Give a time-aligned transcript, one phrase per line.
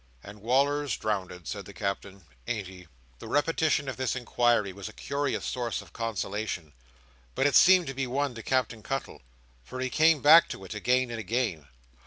[0.23, 2.25] "And Wal"r's drownded," said the Captain.
[2.47, 2.87] "Ain't he?"
[3.19, 6.73] The repetition of this inquiry was a curious source of consolation,
[7.35, 9.21] but it seemed to be one to Captain Cuttle,
[9.63, 11.67] for he came back to it again and again.